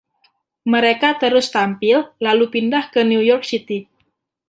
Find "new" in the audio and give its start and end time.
3.11-3.21